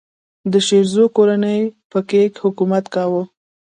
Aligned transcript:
د 0.51 0.53
شیزو 0.67 1.03
کورنۍ 1.15 1.61
په 1.91 1.99
کې 2.09 2.21
حکومت 2.43 2.85
کاوه. 2.95 3.23